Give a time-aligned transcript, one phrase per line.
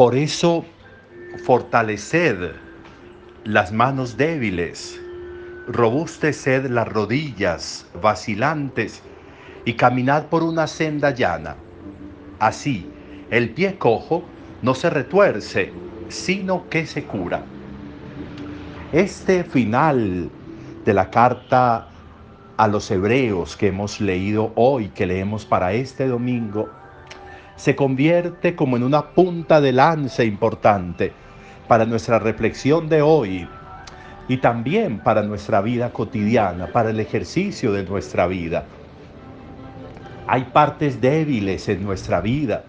[0.00, 0.64] Por eso,
[1.44, 2.52] fortaleced
[3.44, 4.98] las manos débiles,
[5.68, 9.02] robusteced las rodillas vacilantes
[9.66, 11.56] y caminad por una senda llana.
[12.38, 12.88] Así,
[13.30, 14.24] el pie cojo
[14.62, 15.70] no se retuerce,
[16.08, 17.42] sino que se cura.
[18.94, 20.30] Este final
[20.82, 21.88] de la carta
[22.56, 26.70] a los hebreos que hemos leído hoy, que leemos para este domingo,
[27.60, 31.12] se convierte como en una punta de lanza importante
[31.68, 33.46] para nuestra reflexión de hoy
[34.28, 38.64] y también para nuestra vida cotidiana, para el ejercicio de nuestra vida.
[40.26, 42.64] Hay partes débiles en nuestra vida.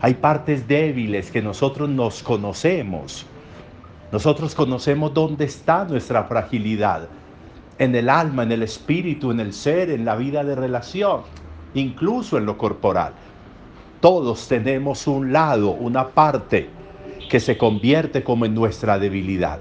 [0.00, 3.26] Hay partes débiles que nosotros nos conocemos.
[4.10, 7.06] Nosotros conocemos dónde está nuestra fragilidad.
[7.78, 11.20] En el alma, en el espíritu, en el ser, en la vida de relación,
[11.74, 13.12] incluso en lo corporal.
[14.00, 16.70] Todos tenemos un lado, una parte
[17.28, 19.60] que se convierte como en nuestra debilidad.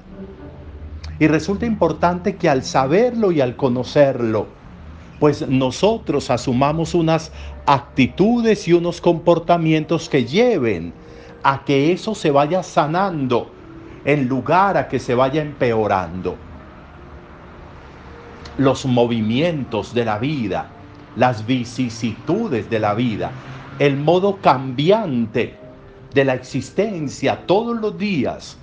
[1.19, 4.47] Y resulta importante que al saberlo y al conocerlo,
[5.19, 7.33] pues nosotros asumamos unas
[7.65, 10.93] actitudes y unos comportamientos que lleven
[11.43, 13.51] a que eso se vaya sanando
[14.05, 16.37] en lugar a que se vaya empeorando.
[18.57, 20.69] Los movimientos de la vida,
[21.17, 23.31] las vicisitudes de la vida,
[23.79, 25.55] el modo cambiante
[26.13, 28.57] de la existencia todos los días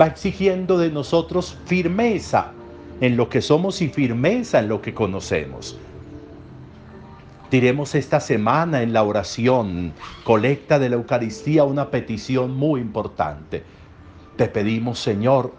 [0.00, 2.52] va exigiendo de nosotros firmeza
[3.00, 5.78] en lo que somos y firmeza en lo que conocemos.
[7.50, 9.92] Diremos esta semana en la oración,
[10.24, 13.62] colecta de la Eucaristía, una petición muy importante.
[14.36, 15.52] Te pedimos, Señor,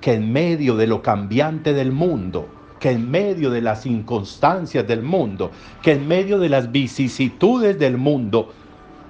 [0.00, 2.48] que en medio de lo cambiante del mundo,
[2.80, 5.50] que en medio de las inconstancias del mundo,
[5.82, 8.52] que en medio de las vicisitudes del mundo,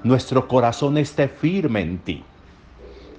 [0.05, 2.23] nuestro corazón esté firme en ti.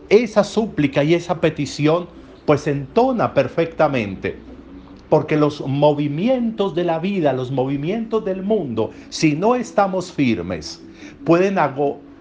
[0.10, 2.08] Esa súplica y esa petición
[2.46, 4.38] pues entona perfectamente
[5.10, 10.82] porque los movimientos de la vida, los movimientos del mundo, si no estamos firmes,
[11.26, 11.58] pueden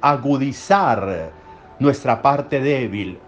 [0.00, 1.32] agudizar
[1.78, 3.19] nuestra parte débil,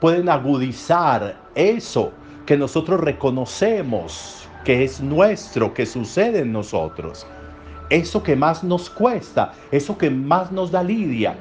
[0.00, 2.12] pueden agudizar eso
[2.46, 7.26] que nosotros reconocemos que es nuestro, que sucede en nosotros.
[7.90, 11.36] Eso que más nos cuesta, eso que más nos da lidia.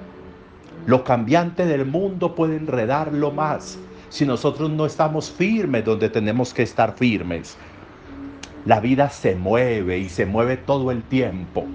[0.86, 3.80] Lo cambiante del mundo puede enredarlo más
[4.10, 7.58] si nosotros no estamos firmes donde tenemos que estar firmes.
[8.66, 11.66] La vida se mueve y se mueve todo el tiempo.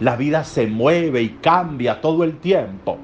[0.00, 2.98] La vida se mueve y cambia todo el tiempo.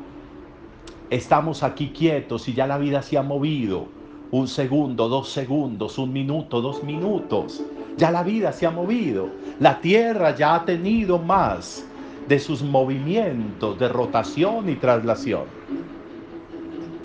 [1.10, 4.01] Estamos aquí quietos y ya la vida se ha movido.
[4.32, 7.62] Un segundo, dos segundos, un minuto, dos minutos.
[7.98, 9.28] Ya la vida se ha movido.
[9.60, 11.84] La tierra ya ha tenido más
[12.26, 15.44] de sus movimientos de rotación y traslación.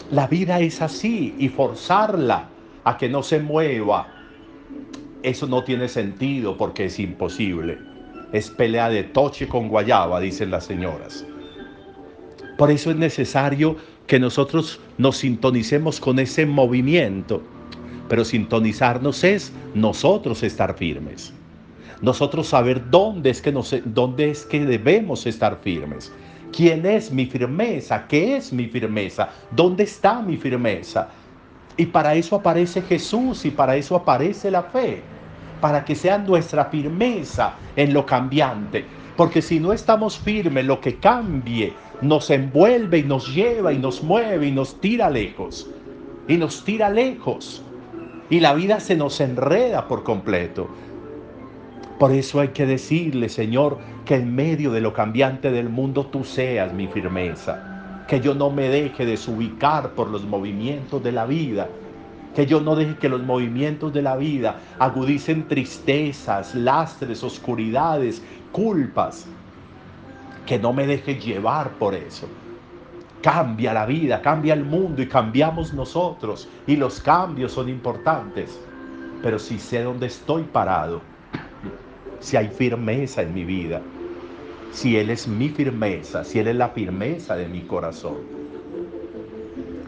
[0.09, 2.47] La vida es así y forzarla
[2.85, 4.07] a que no se mueva,
[5.21, 7.77] eso no tiene sentido porque es imposible.
[8.31, 11.25] Es pelea de toche con guayaba, dicen las señoras.
[12.57, 13.75] Por eso es necesario
[14.07, 17.41] que nosotros nos sintonicemos con ese movimiento.
[18.07, 21.33] Pero sintonizarnos es nosotros estar firmes.
[22.01, 23.51] Nosotros saber dónde es que,
[23.85, 26.11] dónde es que debemos estar firmes.
[26.55, 28.07] ¿Quién es mi firmeza?
[28.07, 29.29] ¿Qué es mi firmeza?
[29.51, 31.09] ¿Dónde está mi firmeza?
[31.75, 35.01] Y para eso aparece Jesús y para eso aparece la fe,
[35.59, 38.85] para que sea nuestra firmeza en lo cambiante.
[39.17, 44.03] Porque si no estamos firmes, lo que cambie nos envuelve y nos lleva y nos
[44.03, 45.67] mueve y nos tira lejos.
[46.27, 47.63] Y nos tira lejos.
[48.29, 50.69] Y la vida se nos enreda por completo.
[51.97, 56.23] Por eso hay que decirle, Señor, que en medio de lo cambiante del mundo tú
[56.23, 58.03] seas mi firmeza.
[58.07, 61.67] Que yo no me deje desubicar por los movimientos de la vida.
[62.37, 69.25] Que yo no deje que los movimientos de la vida agudicen tristezas, lastres, oscuridades, culpas.
[70.45, 72.27] Que no me deje llevar por eso.
[73.23, 76.47] Cambia la vida, cambia el mundo y cambiamos nosotros.
[76.67, 78.61] Y los cambios son importantes.
[79.23, 81.01] Pero si sé dónde estoy parado,
[82.19, 83.81] si hay firmeza en mi vida,
[84.71, 88.17] si Él es mi firmeza, si Él es la firmeza de mi corazón.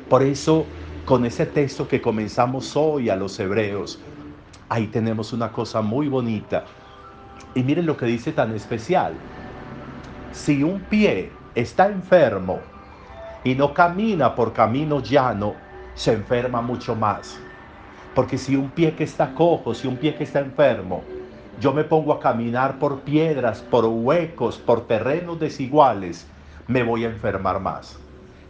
[0.09, 0.65] Por eso,
[1.09, 3.99] con ese texto que comenzamos hoy a los hebreos,
[4.69, 6.65] ahí tenemos una cosa muy bonita.
[7.55, 9.13] Y miren lo que dice tan especial.
[10.31, 12.59] Si un pie está enfermo
[13.43, 15.55] y no camina por camino llano,
[15.95, 17.39] se enferma mucho más.
[18.13, 21.01] Porque si un pie que está cojo, si un pie que está enfermo,
[21.59, 26.27] yo me pongo a caminar por piedras, por huecos, por terrenos desiguales,
[26.67, 27.97] me voy a enfermar más.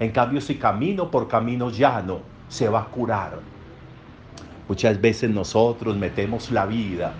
[0.01, 3.39] En cambio, si camino por camino llano, se va a curar.
[4.67, 7.13] Muchas veces nosotros metemos la vida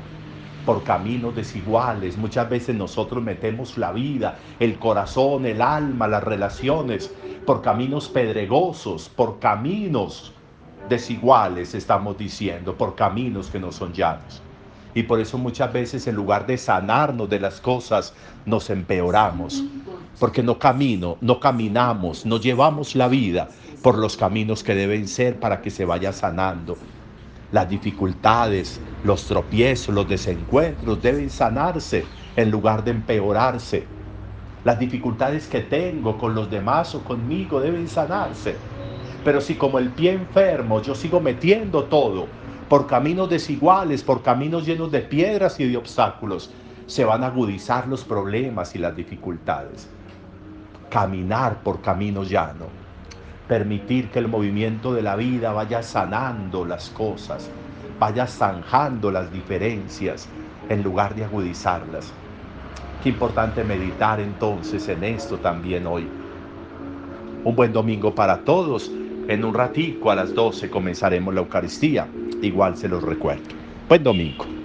[0.65, 2.17] por caminos desiguales.
[2.17, 7.11] Muchas veces nosotros metemos la vida, el corazón, el alma, las relaciones,
[7.45, 10.33] por caminos pedregosos, por caminos
[10.87, 14.41] desiguales, estamos diciendo, por caminos que no son llanos.
[14.93, 18.13] Y por eso muchas veces en lugar de sanarnos de las cosas,
[18.45, 19.63] nos empeoramos.
[20.19, 23.49] Porque no camino, no caminamos, no llevamos la vida
[23.81, 26.77] por los caminos que deben ser para que se vaya sanando.
[27.51, 32.05] Las dificultades, los tropiezos, los desencuentros deben sanarse
[32.35, 33.87] en lugar de empeorarse.
[34.63, 38.69] Las dificultades que tengo con los demás o conmigo deben sanarse.
[39.23, 42.27] Pero si como el pie enfermo yo sigo metiendo todo
[42.67, 46.53] por caminos desiguales, por caminos llenos de piedras y de obstáculos,
[46.85, 49.95] se van a agudizar los problemas y las dificultades.
[50.89, 52.73] Caminar por caminos llanos,
[53.49, 57.49] permitir que el movimiento de la vida vaya sanando las cosas,
[57.99, 60.29] vaya zanjando las diferencias
[60.69, 62.13] en lugar de agudizarlas.
[63.03, 66.07] Qué importante meditar entonces en esto también hoy.
[67.43, 68.91] Un buen domingo para todos.
[69.27, 72.07] En un ratico a las 12 comenzaremos la Eucaristía.
[72.43, 73.43] Igual se los recuerdo.
[73.87, 74.58] Buen domingo.